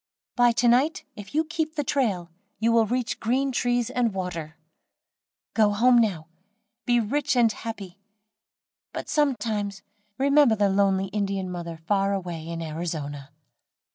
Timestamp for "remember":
10.17-10.55